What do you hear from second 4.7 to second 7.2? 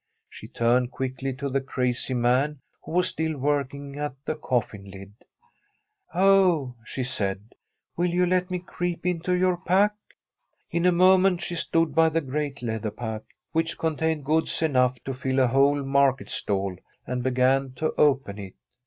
lid. * Oh,' she